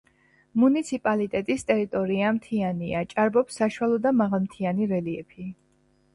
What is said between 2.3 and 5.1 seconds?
მთიანია, ჭარბობს საშუალო და მაღალმთიანი